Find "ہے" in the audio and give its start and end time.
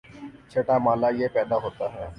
1.93-2.07